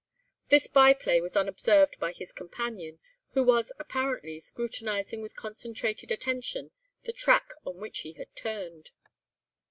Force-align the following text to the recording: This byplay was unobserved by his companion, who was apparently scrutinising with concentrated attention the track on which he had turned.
This 0.49 0.65
byplay 0.65 1.21
was 1.21 1.35
unobserved 1.37 1.99
by 1.99 2.11
his 2.11 2.31
companion, 2.31 2.97
who 3.33 3.43
was 3.43 3.71
apparently 3.77 4.39
scrutinising 4.39 5.21
with 5.21 5.35
concentrated 5.35 6.11
attention 6.11 6.71
the 7.03 7.13
track 7.13 7.51
on 7.67 7.75
which 7.77 7.99
he 7.99 8.13
had 8.13 8.35
turned. 8.35 8.89